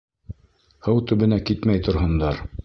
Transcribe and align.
Һыу 0.87 1.03
төбөнә 1.11 1.39
китмәй 1.51 1.85
торһондар. 1.89 2.43